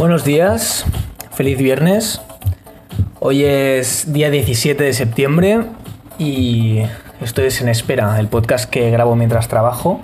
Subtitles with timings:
[0.00, 0.86] Buenos días,
[1.30, 2.22] feliz viernes.
[3.18, 5.66] Hoy es día 17 de septiembre
[6.18, 6.80] y
[7.20, 10.00] esto es En Espera, el podcast que grabo mientras trabajo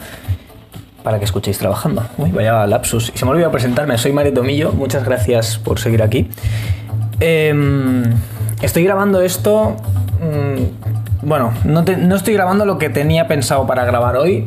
[1.02, 2.04] para que escuchéis trabajando.
[2.18, 3.10] Uy, vaya lapsus.
[3.14, 6.28] Y se me olvidó presentarme, soy Mario Tomillo, muchas gracias por seguir aquí.
[7.18, 8.02] Em,
[8.60, 9.76] estoy grabando esto...
[10.20, 14.46] Mm, bueno, no, no estoy grabando lo que tenía pensado para grabar hoy,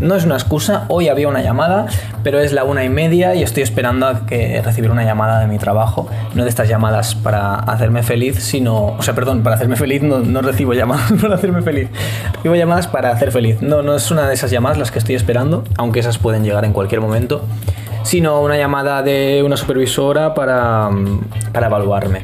[0.00, 1.86] no es una excusa, hoy había una llamada,
[2.22, 5.46] pero es la una y media y estoy esperando a que recibir una llamada de
[5.48, 6.08] mi trabajo.
[6.34, 8.96] No de estas llamadas para hacerme feliz, sino.
[8.98, 11.88] O sea, perdón, para hacerme feliz no, no recibo llamadas para hacerme feliz.
[12.34, 13.60] Recibo llamadas para hacer feliz.
[13.60, 16.64] No, no es una de esas llamadas las que estoy esperando, aunque esas pueden llegar
[16.64, 17.44] en cualquier momento,
[18.04, 20.90] sino una llamada de una supervisora para,
[21.52, 22.22] para evaluarme.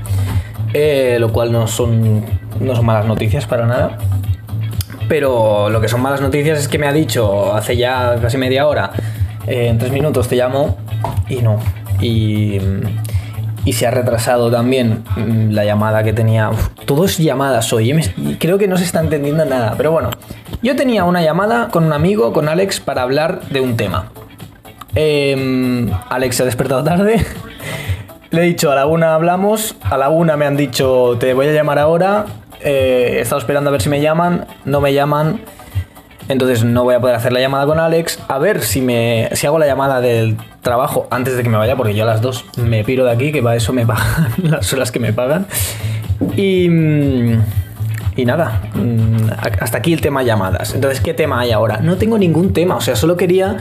[0.73, 2.25] Eh, lo cual no son,
[2.61, 3.99] no son malas noticias para nada
[5.09, 8.67] pero lo que son malas noticias es que me ha dicho hace ya casi media
[8.67, 8.91] hora,
[9.47, 10.77] eh, en tres minutos te llamo
[11.29, 11.59] y no.
[12.01, 12.61] Y,
[13.73, 16.51] se ha retrasado también mm, la llamada que tenía.
[16.85, 17.93] todo es llamadas hoy.
[18.17, 19.75] Y creo que no se está entendiendo nada.
[19.77, 20.11] Pero bueno,
[20.63, 24.11] yo tenía una llamada con un amigo, con Alex, para hablar de un tema.
[24.95, 27.25] Em, Alex se ha despertado tarde.
[28.31, 31.47] Le he dicho a la una hablamos, a la una me han dicho te voy
[31.47, 32.27] a llamar ahora,
[32.65, 35.41] eh, he estado esperando a ver si me llaman, no me llaman,
[36.29, 38.19] entonces no voy a poder hacer la llamada con Alex.
[38.29, 41.77] A ver si, me, si hago la llamada del trabajo antes de que me vaya,
[41.77, 44.73] porque yo a las dos me piro de aquí, que para eso me pagan las
[44.73, 45.47] horas que me pagan.
[46.37, 47.43] Y, mm,
[48.17, 49.29] y nada, mm,
[49.61, 50.75] hasta aquí el tema llamadas.
[50.75, 51.79] Entonces, ¿qué tema hay ahora?
[51.79, 53.59] No tengo ningún tema, o sea, solo quería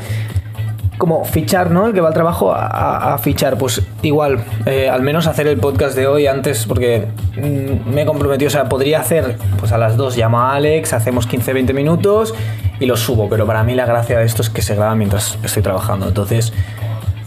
[1.04, 1.88] como fichar, ¿no?
[1.88, 3.58] El que va al trabajo a, fichar.
[3.58, 8.06] Pues igual, eh, al menos hacer el podcast de hoy antes, porque mm, me he
[8.06, 12.34] comprometido, o sea, podría hacer, pues a las 2 llama a Alex, hacemos 15-20 minutos
[12.80, 15.38] y lo subo, pero para mí la gracia de esto es que se graba mientras
[15.44, 16.08] estoy trabajando.
[16.08, 16.54] Entonces,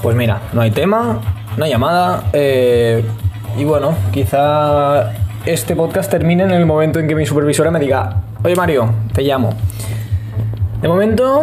[0.01, 1.21] pues mira, no hay tema,
[1.59, 3.05] no hay llamada, eh,
[3.59, 5.13] y bueno, quizá
[5.45, 9.21] este podcast termine en el momento en que mi supervisora me diga, oye Mario, te
[9.21, 9.51] llamo.
[10.81, 11.43] De momento,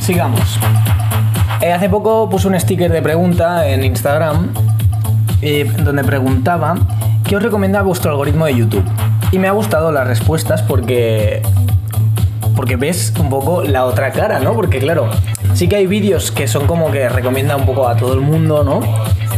[0.00, 0.58] sigamos.
[1.60, 4.52] Eh, hace poco puse un sticker de pregunta en Instagram
[5.42, 6.76] eh, donde preguntaba
[7.24, 8.84] qué os recomienda vuestro algoritmo de YouTube.
[9.30, 11.42] Y me ha gustado las respuestas porque
[12.56, 14.54] porque ves un poco la otra cara, ¿no?
[14.54, 15.08] Porque claro,
[15.54, 18.64] sí que hay vídeos que son como que recomienda un poco a todo el mundo,
[18.64, 18.80] ¿no?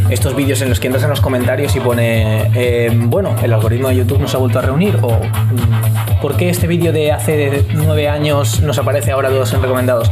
[0.08, 3.88] Estos vídeos en los que entras en los comentarios y pone, eh, bueno, el algoritmo
[3.88, 7.64] de YouTube nos ha vuelto a reunir o mm, ¿por qué este vídeo de hace
[7.74, 10.10] nueve años nos aparece ahora todos en recomendados?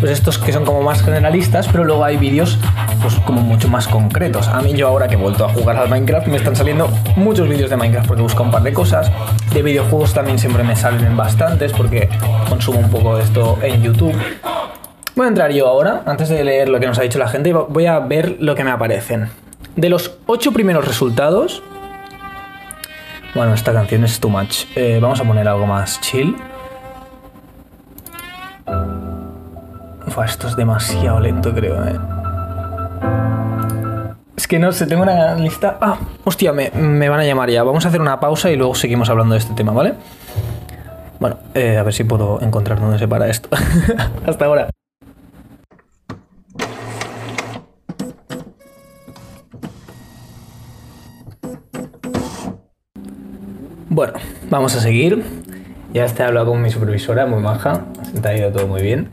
[0.00, 2.58] pues estos que son como más generalistas, pero luego hay vídeos
[3.02, 4.48] pues como mucho más concretos.
[4.48, 7.48] A mí yo ahora que he vuelto a jugar al Minecraft me están saliendo muchos
[7.48, 9.10] vídeos de Minecraft porque busco un par de cosas.
[9.52, 12.08] De videojuegos también siempre me salen bastantes porque
[12.48, 14.14] consumo un poco de esto en YouTube.
[15.16, 17.52] Voy a entrar yo ahora, antes de leer lo que nos ha dicho la gente,
[17.52, 19.28] voy a ver lo que me aparecen.
[19.74, 21.62] De los 8 primeros resultados...
[23.38, 24.64] Bueno, esta canción es too much.
[24.74, 26.34] Eh, vamos a poner algo más chill.
[30.26, 31.96] esto es demasiado lento, creo, ¿eh?
[34.36, 35.78] Es que no sé, tengo una lista.
[35.80, 37.62] Ah, hostia, me, van a llamar ya.
[37.62, 39.94] Vamos a hacer una pausa y luego seguimos hablando de este tema, ¿vale?
[41.20, 43.50] Bueno, eh, a ver si puedo encontrar dónde se para esto.
[44.26, 44.68] Hasta ahora.
[53.90, 54.14] Bueno,
[54.50, 55.24] vamos a seguir.
[55.94, 57.86] Ya he hablado con mi supervisora, muy maja.
[58.20, 59.08] Se ha ido todo muy bien.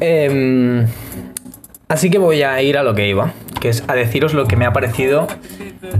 [0.00, 0.86] Em,
[1.88, 4.56] así que voy a ir a lo que iba, que es a deciros lo que
[4.56, 5.26] me ha parecido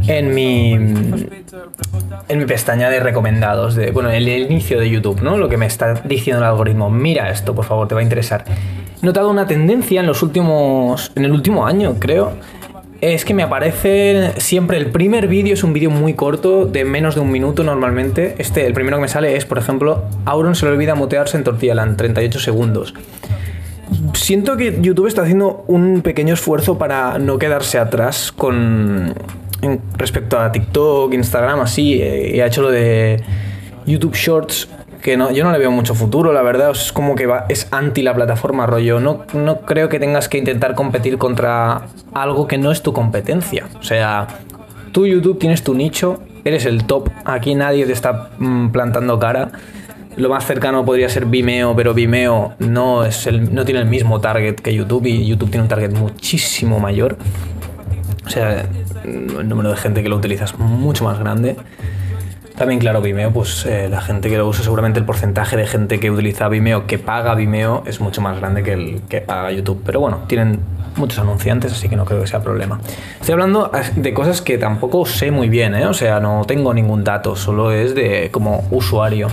[0.07, 5.37] en mi en mi pestaña de recomendados, de bueno, el inicio de YouTube, ¿no?
[5.37, 6.91] Lo que me está diciendo el algoritmo.
[6.91, 8.45] Mira esto, por favor, te va a interesar.
[9.03, 12.33] He notado una tendencia en los últimos en el último año, creo,
[13.03, 17.17] es que me aparece siempre el primer vídeo, es un vídeo muy corto, de menos
[17.17, 18.37] de un minuto normalmente.
[18.39, 21.43] Este, el primero que me sale es, por ejemplo, Auron se le olvida mutearse en
[21.43, 22.95] Tortilla Land, 38 segundos.
[24.15, 29.13] Siento que YouTube está haciendo un pequeño esfuerzo para no quedarse atrás con
[29.99, 33.21] respecto a TikTok, Instagram, así, eh, y ha hecho lo de
[33.85, 34.69] YouTube Shorts
[35.03, 36.71] que no, yo no le veo mucho futuro, la verdad.
[36.71, 39.01] Es como que va, es anti la plataforma, rollo.
[39.01, 43.67] No, no creo que tengas que intentar competir contra algo que no es tu competencia.
[43.79, 44.29] O sea,
[44.93, 47.11] tú YouTube tienes tu nicho, eres el top.
[47.25, 49.51] Aquí nadie te está mm, plantando cara.
[50.17, 54.21] Lo más cercano podría ser Vimeo, pero Vimeo no, es el, no tiene el mismo
[54.21, 57.17] target que YouTube y YouTube tiene un target muchísimo mayor.
[58.25, 58.67] O sea,
[59.05, 61.57] el número de gente que lo utiliza es mucho más grande.
[62.57, 65.99] También, claro, Vimeo, pues eh, la gente que lo usa, seguramente el porcentaje de gente
[65.99, 69.83] que utiliza Vimeo, que paga Vimeo, es mucho más grande que el que paga YouTube.
[69.85, 70.61] Pero bueno, tienen
[70.97, 72.79] muchos anunciantes, así que no creo que sea problema.
[73.21, 75.87] Estoy hablando de cosas que tampoco sé muy bien, ¿eh?
[75.87, 79.29] O sea, no tengo ningún dato, solo es de como usuario.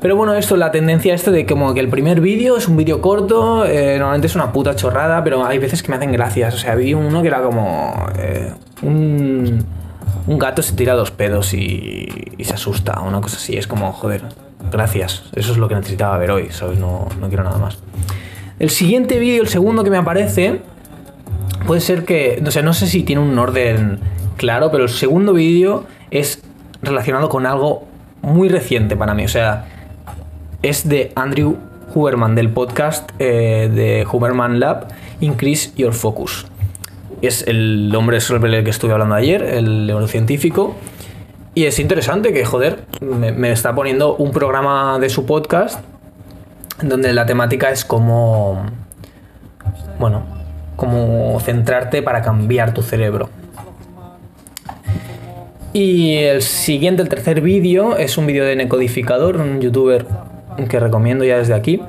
[0.00, 3.02] Pero bueno, esto, la tendencia este de como que el primer vídeo es un vídeo
[3.02, 6.54] corto, eh, normalmente es una puta chorrada, pero hay veces que me hacen gracias.
[6.54, 8.50] O sea, vi uno que era como eh,
[8.80, 9.62] un
[10.30, 12.08] un gato se tira dos pedos y,
[12.40, 13.56] se asusta, una cosa así.
[13.56, 14.22] Es como, joder,
[14.70, 15.24] gracias.
[15.34, 16.78] Eso es lo que necesitaba ver hoy, ¿sabes?
[16.78, 17.78] No, no quiero nada más.
[18.60, 20.60] El siguiente vídeo, el segundo que me aparece,
[21.66, 23.98] puede ser que, o sea, no sé si tiene un orden
[24.36, 26.40] claro, pero el segundo vídeo es
[26.80, 27.88] relacionado con algo
[28.22, 29.24] muy reciente para mí.
[29.24, 29.66] O sea,
[30.62, 31.56] es de Andrew
[31.92, 34.86] Huberman, del podcast eh, de Huberman Lab,
[35.20, 36.46] Increase Your Focus
[37.22, 40.76] es el hombre sobre el que estuve hablando ayer, el neurocientífico.
[41.54, 45.80] Y es interesante que, joder, me, está poniendo un programa de su podcast
[46.82, 48.64] donde la temática es como.
[49.98, 50.22] Bueno,
[50.76, 53.28] como centrarte para cambiar tu cerebro.
[55.72, 60.06] Y el siguiente, el tercer vídeo, es un vídeo de Necodificador, un youtuber
[60.68, 61.80] que recomiendo ya desde aquí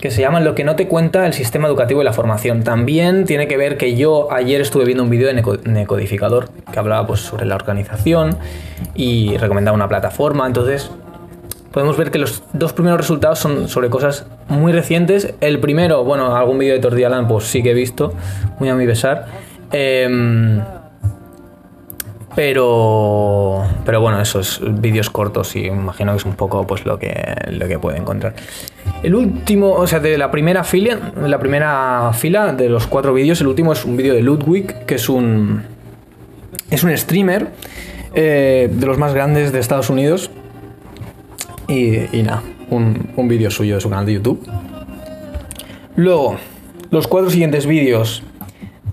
[0.00, 2.62] que se llama Lo que no te cuenta el sistema educativo y la formación.
[2.62, 7.06] También tiene que ver que yo ayer estuve viendo un vídeo de Necodificador que hablaba
[7.06, 8.36] pues, sobre la organización
[8.94, 10.46] y recomendaba una plataforma.
[10.46, 10.90] Entonces,
[11.72, 15.34] podemos ver que los dos primeros resultados son sobre cosas muy recientes.
[15.40, 18.12] El primero, bueno, algún vídeo de Tordialan pues sí que he visto,
[18.58, 19.26] muy a mi pesar.
[19.72, 20.60] Em,
[22.36, 27.34] pero, pero bueno, esos vídeos cortos y imagino que es un poco pues lo que,
[27.50, 28.34] lo que puede encontrar.
[29.02, 33.40] El último, o sea, de la primera fila, la primera fila de los cuatro vídeos,
[33.40, 35.62] el último es un vídeo de Ludwig, que es un
[36.70, 37.48] es un streamer
[38.14, 40.30] eh, de los más grandes de Estados Unidos.
[41.68, 44.46] Y, y nada, un, un vídeo suyo de su canal de YouTube.
[45.96, 46.36] Luego,
[46.90, 48.22] los cuatro siguientes vídeos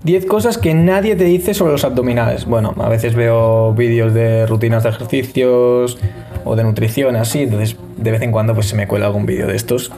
[0.04, 2.44] 10 cosas que nadie te dice sobre los abdominales.
[2.44, 5.98] Bueno, a veces veo vídeos de rutinas de ejercicios
[6.44, 9.46] o de nutrición, así, entonces de vez en cuando pues se me cuela algún vídeo
[9.46, 9.90] de estos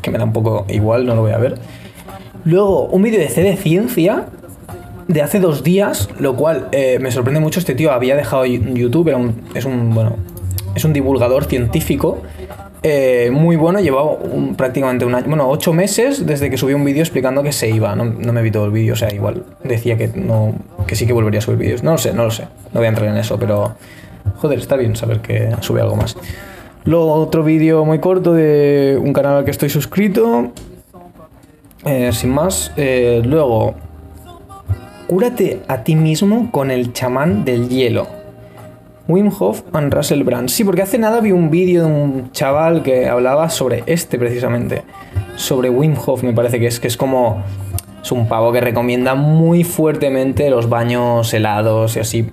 [0.00, 1.58] que me da un poco igual, no lo voy a ver.
[2.44, 4.26] Luego, un vídeo de C de ciencia
[5.08, 7.58] de hace dos días, lo cual eh, me sorprende mucho.
[7.58, 9.18] Este tío había dejado YouTube, era
[9.54, 10.16] es un, bueno,
[10.76, 12.22] es un divulgador científico
[12.82, 14.16] eh, muy bueno, llevaba
[14.56, 17.94] prácticamente un año, bueno, ocho meses desde que subí un vídeo explicando que se iba.
[17.96, 20.54] No, me vi todo el vídeo, o sea, igual decía que no,
[20.86, 21.82] que sí que volvería a subir vídeos.
[21.82, 22.44] No lo sé, no lo sé.
[22.72, 23.74] No voy a entrar en eso, pero
[24.36, 26.16] joder, está bien saber que sube algo más.
[26.84, 30.52] Luego otro vídeo muy corto de un canal al que estoy suscrito.
[31.84, 32.72] Eh, sin más.
[32.76, 33.74] Eh, luego,
[35.06, 38.17] cúrate a ti mismo con el chamán del hielo.
[39.08, 40.50] Wim Hof and Russell Brand.
[40.50, 44.82] Sí, porque hace nada vi un vídeo de un chaval que hablaba sobre este precisamente.
[45.36, 47.42] Sobre Wim Hof, me parece que es, que es como.
[48.02, 52.30] Es un pavo que recomienda muy fuertemente los baños helados y así.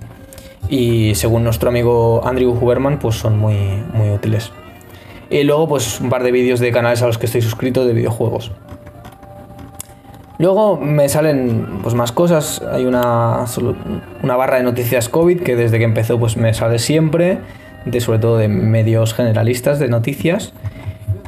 [0.68, 3.56] Y según nuestro amigo Andrew Huberman, pues son muy,
[3.92, 4.52] muy útiles.
[5.30, 7.94] Y luego, pues un par de vídeos de canales a los que estoy suscrito de
[7.94, 8.52] videojuegos.
[10.38, 12.62] Luego me salen pues, más cosas.
[12.70, 13.44] Hay una,
[14.22, 17.38] una barra de noticias COVID que desde que empezó pues, me sale siempre,
[17.84, 20.52] de, sobre todo de medios generalistas de noticias.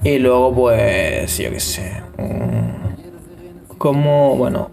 [0.04, 2.02] Y luego, pues, yo qué sé.
[2.18, 4.70] Mm, como, bueno,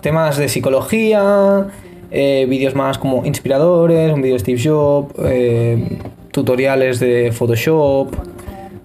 [0.00, 1.66] temas de psicología,
[2.10, 5.98] eh, vídeos más como inspiradores, un vídeo de Steve Jobs, eh,
[6.32, 8.14] tutoriales de Photoshop,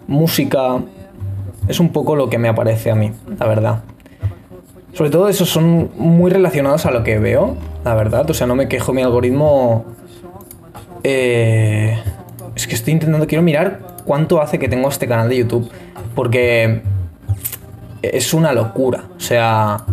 [0.08, 0.80] música.
[1.68, 3.84] Es un poco lo que me aparece a mí, la verdad.
[4.94, 8.30] Sobre todo esos son muy relacionados a lo que veo, la verdad.
[8.30, 9.86] O sea, no me quejo, mi algoritmo...
[11.04, 11.98] Eh,
[12.56, 15.70] es que estoy intentando, quiero mirar cuánto hace que tengo este canal de YouTube.
[16.14, 16.84] Porque
[18.04, 19.06] es una locura.
[19.18, 19.84] O sea,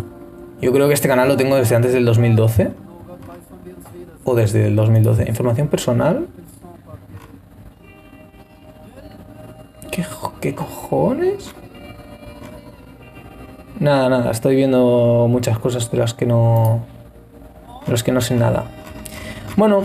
[0.61, 2.71] Yo creo que este canal lo tengo desde antes del 2012.
[4.25, 5.25] O desde el 2012.
[5.27, 6.27] Información personal.
[9.91, 10.05] ¿Qué,
[10.43, 11.55] qué cojones?
[13.81, 14.31] Nada, nada.
[14.31, 16.85] Estoy viendo muchas cosas de las que no...
[17.87, 18.65] De las que no sé nada.
[19.57, 19.85] Bueno,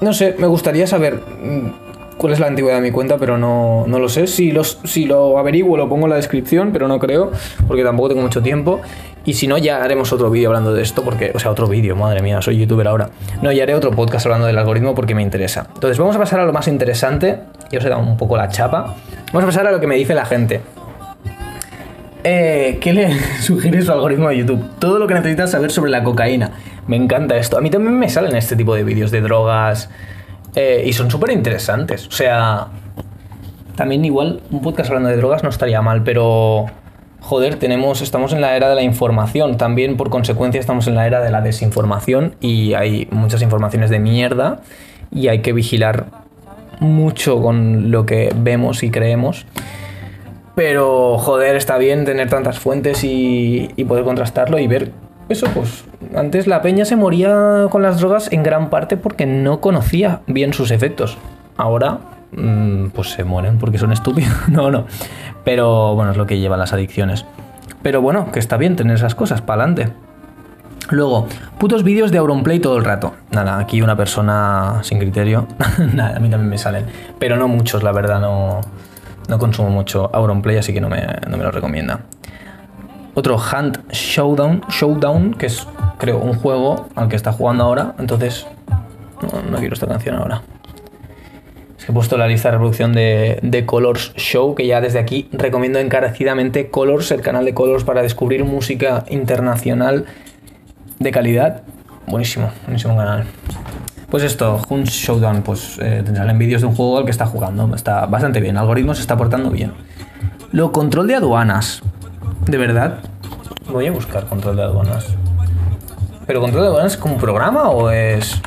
[0.00, 0.36] no sé.
[0.38, 4.08] Me gustaría saber mm, cuál es la antigüedad de mi cuenta, pero no, no lo
[4.08, 4.28] sé.
[4.28, 7.32] Si, los, si lo averiguo, lo pongo en la descripción, pero no creo,
[7.66, 8.80] porque tampoco tengo mucho tiempo.
[9.24, 11.96] Y si no, ya haremos otro vídeo hablando de esto, porque, o sea, otro vídeo,
[11.96, 13.10] madre mía, soy youtuber ahora.
[13.42, 15.66] No, ya haré otro podcast hablando del algoritmo porque me interesa.
[15.74, 17.40] Entonces, vamos a pasar a lo más interesante.
[17.70, 18.94] Ya os he dado un poco la chapa.
[19.32, 20.60] Vamos a pasar a lo que me dice la gente.
[22.24, 24.64] Eh, ¿Qué le sugiere su algoritmo de YouTube?
[24.78, 26.52] Todo lo que necesitas saber sobre la cocaína.
[26.86, 27.58] Me encanta esto.
[27.58, 29.90] A mí también me salen este tipo de vídeos de drogas.
[30.54, 32.06] eh, y son súper interesantes.
[32.08, 32.68] O sea,
[33.76, 36.66] también igual un podcast hablando de drogas no estaría mal, pero
[37.20, 39.56] joder, tenemos, estamos en la era de la información.
[39.56, 43.98] También por consecuencia estamos en la era de la desinformación y hay muchas informaciones de
[43.98, 44.60] mierda
[45.10, 46.06] y hay que vigilar
[46.80, 49.46] mucho con lo que vemos y creemos.
[50.54, 54.92] Pero joder, está bien tener tantas fuentes y, y poder contrastarlo y ver
[55.28, 55.84] eso, pues
[56.14, 60.52] antes la peña se moría con las drogas en gran parte porque no conocía bien
[60.52, 61.16] sus efectos.
[61.56, 61.98] Ahora,
[62.32, 64.32] mm, pues se mueren porque son estúpidos.
[64.48, 64.84] No, no.
[65.44, 67.24] Pero bueno, es lo que llevan las adicciones.
[67.82, 69.92] Pero bueno, que está bien tener esas cosas, para adelante.
[70.90, 71.26] Luego,
[71.58, 73.14] putos vídeos de Auronplay todo el rato.
[73.30, 75.46] Nada, aquí una persona sin criterio.
[75.94, 76.84] Nada, a mí también me salen.
[77.18, 78.60] Pero no muchos, la verdad, no,
[79.28, 82.00] no consumo mucho Auronplay, así que no me, no me lo recomienda.
[83.14, 85.66] Otro Hunt Showdown, Showdown, que es,
[85.98, 87.94] creo, un juego al que está jugando ahora.
[87.98, 88.46] Entonces,
[89.22, 90.42] no, no quiero esta canción ahora.
[91.78, 94.98] Es que he puesto la lista de reproducción de, de Colors Show, que ya desde
[94.98, 100.06] aquí recomiendo encarecidamente Colors, el canal de Colors para descubrir música internacional
[100.98, 101.62] de calidad.
[102.06, 103.26] Buenísimo, buenísimo canal.
[104.14, 107.26] Pues esto, Hunt Showdown, pues eh, te salen vídeos de un juego al que está
[107.26, 107.74] jugando.
[107.74, 109.72] Está bastante bien, el algoritmo se está portando bien.
[110.52, 111.82] Lo control de aduanas.
[112.46, 113.00] ¿De verdad?
[113.68, 115.06] Voy a buscar control de aduanas.
[116.28, 118.40] ¿Pero control de aduanas es como un programa o es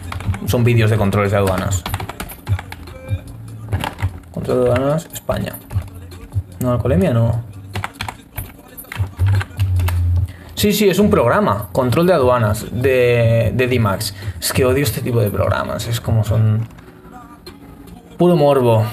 [0.45, 1.83] son vídeos de controles de aduanas?
[4.31, 5.51] Control de aduanas, España.
[6.61, 7.41] No, alcoholemia no.
[10.57, 11.69] Sí, sí, es un programa.
[11.71, 14.15] Control de aduanas de, de D-Max.
[14.41, 15.87] Es que odio este tipo de programas.
[15.87, 16.67] Es como son.
[18.17, 18.83] Puro morbo.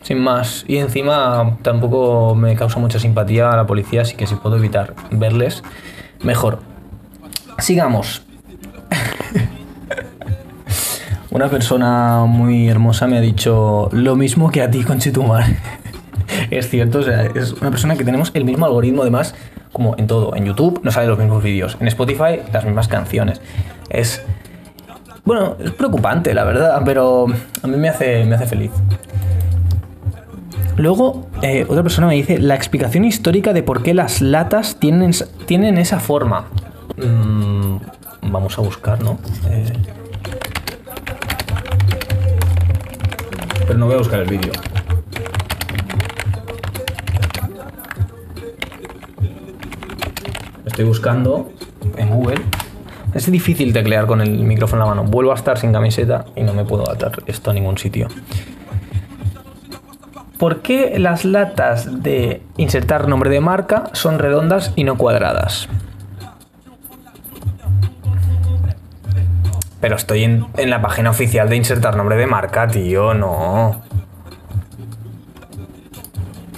[0.00, 0.64] Sin más.
[0.66, 4.94] Y encima tampoco me causa mucha simpatía a la policía, así que si puedo evitar
[5.10, 5.62] verles,
[6.22, 6.60] mejor.
[7.58, 8.22] Sigamos.
[11.30, 15.44] Una persona muy hermosa me ha dicho lo mismo que a ti, Conchetumar.
[16.50, 19.34] es cierto, o sea, es una persona que tenemos el mismo algoritmo, además,
[19.80, 20.36] como en todo.
[20.36, 23.40] En YouTube nos salen los mismos vídeos, en Spotify las mismas canciones.
[23.88, 24.22] Es.
[25.24, 27.26] Bueno, es preocupante, la verdad, pero
[27.62, 28.70] a mí me hace, me hace feliz.
[30.76, 35.12] Luego, eh, otra persona me dice la explicación histórica de por qué las latas tienen,
[35.46, 36.44] tienen esa forma.
[36.98, 37.76] Mm,
[38.30, 39.18] vamos a buscar, ¿no?
[39.48, 39.72] Eh,
[43.66, 44.52] pero no voy a buscar el vídeo.
[50.80, 51.52] Estoy buscando
[51.98, 52.40] en Google.
[53.12, 55.10] Es difícil teclear con el micrófono en la mano.
[55.10, 58.08] Vuelvo a estar sin camiseta y no me puedo atar esto a ningún sitio.
[60.38, 65.68] ¿Por qué las latas de insertar nombre de marca son redondas y no cuadradas?
[69.82, 73.82] Pero estoy en, en, la página oficial de insertar nombre de marca, tío, no.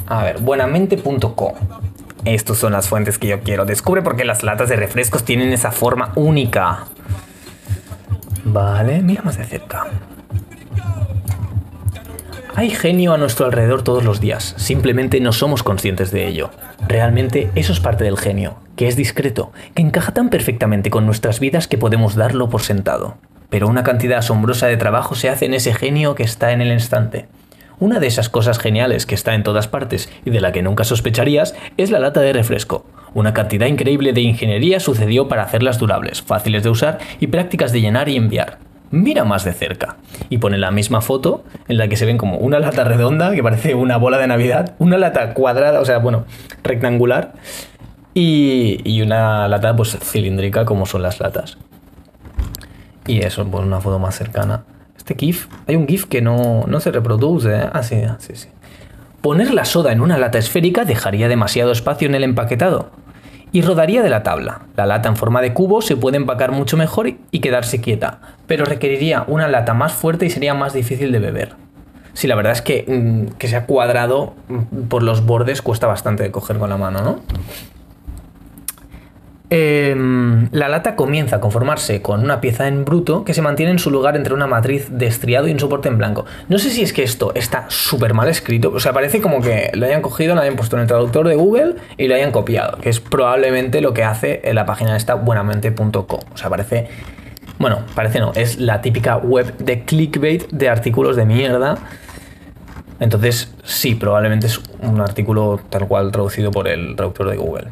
[0.07, 1.82] A ver, buenamente.com.
[2.25, 3.65] Estas son las fuentes que yo quiero.
[3.65, 6.87] Descubre por qué las latas de refrescos tienen esa forma única.
[8.45, 9.87] Vale, mira más de cerca.
[12.55, 16.51] Hay genio a nuestro alrededor todos los días, simplemente no somos conscientes de ello.
[16.87, 21.41] Realmente eso es parte del genio, que es discreto, que encaja tan perfectamente con nuestras
[21.41, 23.17] vidas que podemos darlo por sentado.
[23.49, 26.73] Pero una cantidad asombrosa de trabajo se hace en ese genio que está en el
[26.73, 27.27] instante.
[27.83, 30.85] Una de esas cosas geniales que está en todas partes y de la que nunca
[30.85, 32.87] sospecharías es la lata de refresco.
[33.13, 37.81] Una cantidad increíble de ingeniería sucedió para hacerlas durables, fáciles de usar y prácticas de
[37.81, 38.59] llenar y enviar
[38.93, 39.97] mira más de cerca.
[40.29, 43.43] Y pone la misma foto en la que se ven como una lata redonda, que
[43.43, 46.25] parece una bola de Navidad, una lata cuadrada, o sea, bueno,
[46.63, 47.33] rectangular,
[48.15, 51.59] y, y una lata pues cilíndrica como son las latas.
[53.09, 54.63] Y eso, pues una foto más cercana.
[55.03, 57.53] Este GIF, hay un GIF que no, no se reproduce.
[57.53, 57.69] ¿eh?
[57.73, 58.49] Ah, sí, ah, sí, sí.
[59.21, 62.91] Poner la soda en una lata esférica dejaría demasiado espacio en el empaquetado.
[63.55, 64.63] y rodaría de la tabla.
[64.77, 68.65] La lata en forma de cubo se puede empacar mucho mejor y quedarse quieta, pero
[68.65, 71.55] requeriría una lata más fuerte y sería más difícil de beber.
[72.15, 76.23] Sí, la verdad es que mm, que sea cuadrado mm, por los bordes cuesta bastante
[76.23, 77.21] de coger con la mano, ¿no?
[79.55, 83.79] Em, la lata comienza a conformarse con una pieza en bruto que se mantiene en
[83.79, 86.25] su lugar entre una matriz de estriado y un soporte en blanco.
[86.49, 89.71] No sé si es que esto está súper mal escrito, o sea, parece como que
[89.75, 92.79] lo hayan cogido, lo hayan puesto en el traductor de Google y lo hayan copiado,
[92.79, 96.21] que es probablemente lo que hace en la página esta buenamente.com.
[96.33, 96.89] O sea, parece...
[97.59, 101.77] Bueno, parece no, es la típica web de clickbait de artículos de mierda.
[103.01, 107.69] Entonces, sí, probablemente es un artículo tal cual traducido por el traductor de Google.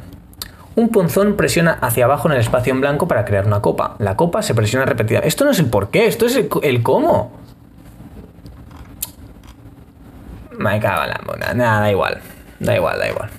[0.77, 3.97] Un punzón presiona hacia abajo en el espacio en blanco para crear una copa.
[3.99, 5.19] La copa se presiona repetida.
[5.21, 7.33] Esto no es el por qué, esto es el, cómo.
[10.57, 11.55] Me cago en la mona.
[11.55, 12.21] Nada, da igual.
[12.61, 13.31] Da igual, da igual.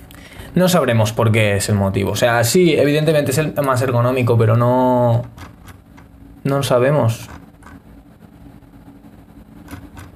[0.54, 2.12] No sabremos por qué es el motivo.
[2.12, 5.24] O sea, sí, evidentemente es el más ergonómico, pero no.
[6.44, 7.28] No lo sabemos.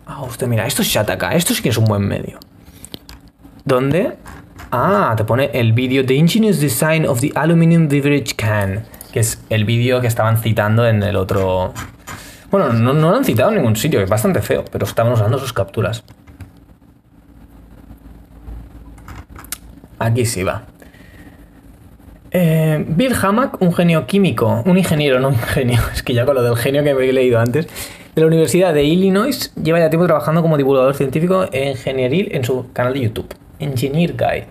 [0.06, 1.34] Ah, usted mira, esto es Shataka.
[1.34, 2.38] Esto sí que es un buen medio.
[3.64, 4.16] ¿Dónde?
[4.70, 9.40] Ah, te pone el vídeo The Ingenious Design of the Aluminum Beverage Can, que es
[9.48, 11.72] el vídeo que estaban citando en el otro...
[12.50, 15.52] Bueno, no, lo han citado en ningún sitio, es bastante feo, pero estaban usando sus
[15.52, 16.02] capturas.
[20.00, 20.64] Aquí sí va.
[22.32, 26.34] Eh, Bill Hammack, un genio químico, un ingeniero, no un genio, es que ya con
[26.34, 27.66] lo del genio que me he leído antes,
[28.16, 32.44] de la Universidad de Illinois, lleva ya tiempo trabajando como divulgador científico e ingenieril en
[32.44, 33.45] su canal de YouTube.
[33.58, 34.46] Engineer Guide.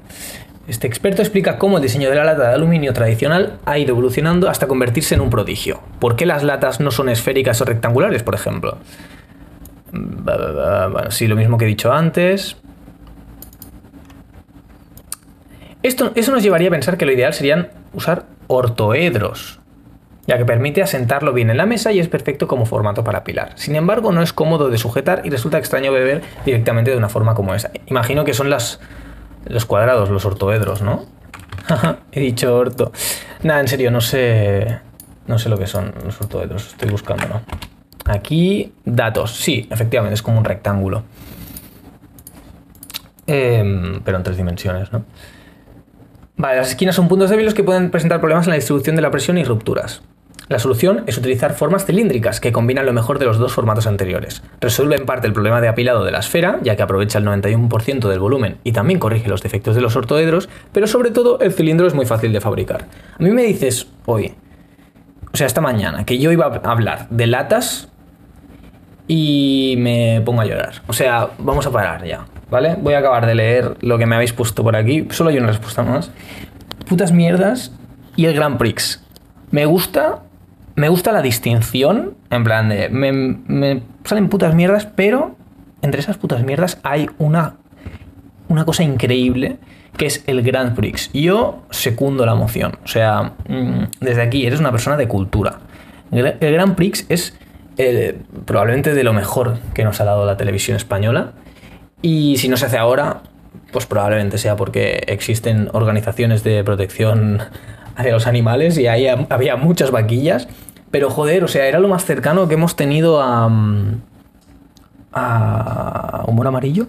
[0.67, 4.49] Este experto explica cómo el diseño de la lata de aluminio tradicional ha ido evolucionando
[4.49, 5.79] hasta convertirse en un prodigio.
[5.99, 8.77] ¿Por qué las latas no son esféricas o rectangulares, por ejemplo?
[11.09, 12.57] Sí, lo mismo que he dicho antes.
[15.83, 19.59] Esto, eso nos llevaría a pensar que lo ideal serían usar ortoedros,
[20.27, 23.53] ya que permite asentarlo bien en la mesa y es perfecto como formato para pilar.
[23.55, 27.35] Sin embargo, no es cómodo de sujetar y resulta extraño beber directamente de una forma
[27.35, 27.71] como esa.
[27.87, 28.79] Imagino que son los
[29.67, 31.05] cuadrados, los ortoedros, ¿no?
[32.11, 32.91] He dicho orto.
[33.43, 34.79] Nada, en serio, no sé.
[35.27, 36.67] No sé lo que son los ortoedros.
[36.67, 37.41] Estoy buscando, ¿no?
[38.05, 39.35] Aquí, datos.
[39.35, 41.03] Sí, efectivamente, es como un rectángulo.
[43.27, 45.05] Em, pero en tres dimensiones, ¿no?
[46.37, 49.09] Vale, las esquinas son puntos débiles que pueden presentar problemas en la distribución de la
[49.09, 50.03] presión y rupturas.
[50.47, 54.43] La solución es utilizar formas cilíndricas que combinan lo mejor de los dos formatos anteriores.
[54.61, 58.07] Resuelve en parte el problema de apilado de la esfera, ya que aprovecha el 91%
[58.07, 61.87] del volumen y también corrige los defectos de los ortoedros, pero sobre todo el cilindro
[61.87, 62.85] es muy fácil de fabricar.
[63.19, 64.35] A mí me dices hoy,
[65.33, 67.89] o sea, esta mañana, que yo iba a hablar de latas
[69.07, 70.83] y me pongo a llorar.
[70.85, 72.75] O sea, vamos a parar ya, ¿vale?
[72.79, 75.47] Voy a acabar de leer lo que me habéis puesto por aquí, solo hay una
[75.47, 76.11] respuesta más.
[76.87, 77.71] Putas mierdas
[78.15, 79.03] y el Grand Prix.
[79.49, 80.19] Me gusta
[80.75, 85.35] me gusta la distinción, en plan de, me, salen putas mierdas, pero
[85.81, 87.55] entre esas putas mierdas hay una,
[88.49, 89.57] una cosa increíble
[89.97, 91.09] que es el Grand Prix.
[91.13, 95.59] Yo secundo la moción, o sea, mm, desde aquí eres una persona de cultura.
[96.11, 97.37] El Grand Prix es
[97.77, 101.33] eh, probablemente de lo mejor que nos ha dado la televisión española
[102.01, 103.21] y si no se hace ahora,
[103.71, 107.39] pues probablemente sea porque existen organizaciones de protección
[107.95, 110.47] hacia los animales y ahí había muchas vaquillas
[110.95, 113.49] pero joder, o sea, era lo más cercano que hemos tenido a.
[113.49, 114.01] Mm,
[115.11, 116.23] a.
[116.25, 116.87] humor amarillo.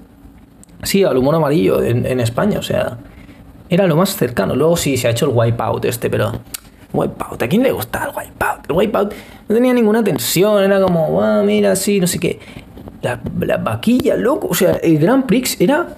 [0.84, 2.98] Sí, al humor amarillo en, España, o sea.
[3.68, 4.54] Era lo más cercano.
[4.54, 6.34] Luego sí se ha hecho el wipeout este, pero.
[6.92, 8.70] Wipeout, ¿a quién le gusta el wipeout?
[8.70, 9.12] El wipeout
[9.48, 12.38] no tenía ninguna tensión, era como, ah, mira, sí, no sé qué.
[13.02, 14.46] La, la vaquilla, loco.
[14.48, 15.96] O sea, el Grand Prix era.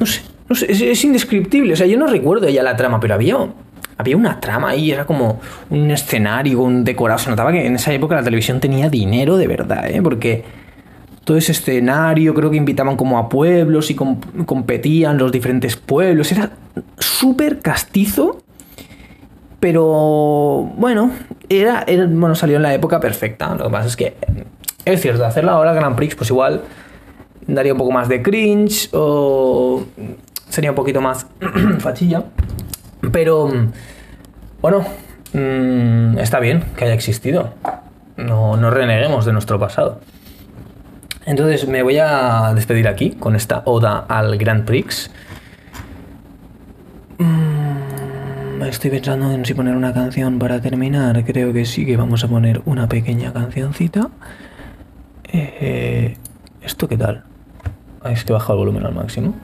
[0.00, 1.74] No sé, no sé, es, es indescriptible.
[1.74, 3.36] O sea, yo no recuerdo ya la trama, pero había
[3.98, 7.18] había una trama ahí, era como un escenario, un decorado.
[7.18, 10.00] Se notaba que en esa época la televisión tenía dinero de verdad, ¿eh?
[10.00, 10.44] Porque
[11.24, 16.32] todo ese escenario, creo que invitaban como a pueblos y competían los diferentes pueblos.
[16.32, 16.52] Era
[16.96, 18.40] súper castizo,
[19.60, 21.10] pero bueno,
[21.48, 23.54] era, bueno, salió en la época perfecta.
[23.56, 24.14] Lo que pasa es que
[24.84, 26.62] es cierto, hacerla ahora Grand Prix, pues igual
[27.46, 29.84] daría un poco más de cringe o
[30.48, 31.26] sería un poquito más
[31.80, 32.24] fachilla.
[33.12, 33.50] Pero,
[34.60, 34.84] bueno,
[35.32, 37.54] mm, está bien que haya existido.
[38.16, 40.00] No, no reneguemos de nuestro pasado.
[41.26, 45.10] Entonces me voy a despedir aquí con esta oda al Grand Prix.
[47.18, 51.22] Mm, estoy pensando en si poner una canción para terminar.
[51.24, 54.08] Creo que sí que vamos a poner una pequeña cancioncita.
[55.30, 56.16] Eh,
[56.62, 57.24] ¿Esto qué tal?
[58.04, 59.34] Es que baja el volumen al máximo.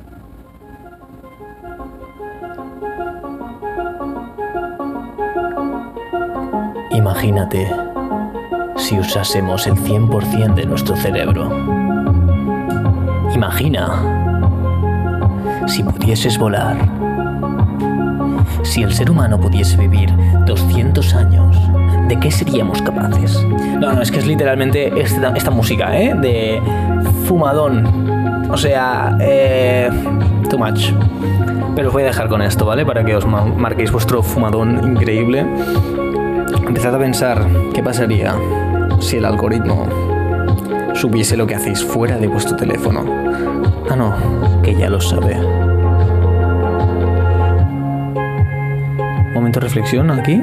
[6.94, 7.68] Imagínate
[8.76, 11.50] si usásemos el 100% de nuestro cerebro.
[13.34, 13.90] Imagina
[15.66, 16.76] si pudieses volar.
[18.62, 20.08] Si el ser humano pudiese vivir
[20.46, 21.56] 200 años,
[22.06, 23.44] ¿de qué seríamos capaces?
[23.80, 26.14] No, no, es que es literalmente esta, música, ¿eh?
[26.14, 26.62] De
[27.26, 28.48] fumadón.
[28.50, 29.90] O sea, eh,
[30.48, 30.92] too much.
[31.74, 32.86] Pero os voy a dejar con esto, ¿vale?
[32.86, 35.44] Para que os marquéis vuestro fumadón increíble.
[36.66, 38.34] Empezad a pensar qué pasaría
[39.00, 39.86] si el algoritmo
[40.94, 43.04] supiese lo que hacéis fuera de vuestro teléfono.
[43.90, 45.36] Ah, no, que ya lo sabe.
[49.34, 50.42] Momento de reflexión aquí.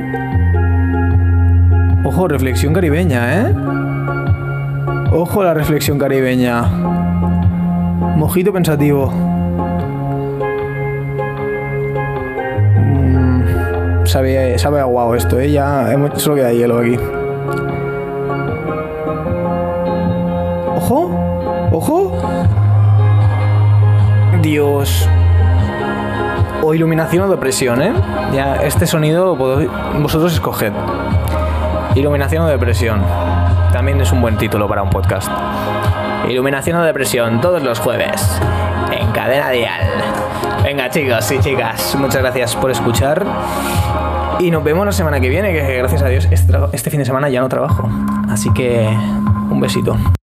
[2.03, 3.55] Ojo, reflexión caribeña, ¿eh?
[5.12, 6.63] Ojo la reflexión caribeña.
[8.15, 9.31] Mojito pensativo.
[14.12, 15.50] Sabe, sabe aguado esto, ¿eh?
[15.50, 17.00] Ya hemos, solo queda hielo aquí.
[20.76, 21.17] Ojo,
[21.71, 22.12] ojo.
[24.41, 25.08] Dios.
[26.62, 27.93] O iluminación o depresión, ¿eh?
[28.34, 30.74] Ya, este sonido vosotros escoged.
[31.95, 33.02] Iluminación o depresión.
[33.71, 35.32] También es un buen título para un podcast.
[36.28, 38.41] Iluminación o depresión, todos los jueves.
[38.91, 39.82] En cadena dial.
[40.63, 43.26] Venga, chicos y chicas, muchas gracias por escuchar.
[44.41, 47.06] Y nos vemos la semana que viene, que gracias a Dios este, este fin de
[47.06, 47.88] semana ya no trabajo.
[48.27, 48.88] Así que
[49.51, 49.95] un besito.